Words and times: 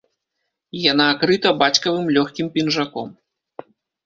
Яна 0.91 1.05
акрыта 1.15 1.49
бацькавым 1.61 2.09
лёгкім 2.17 2.47
пінжаком. 2.57 3.15